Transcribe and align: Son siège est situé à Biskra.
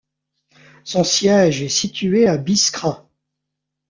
Son 0.83 1.03
siège 1.03 1.61
est 1.61 1.69
situé 1.69 2.27
à 2.27 2.37
Biskra. 2.37 3.07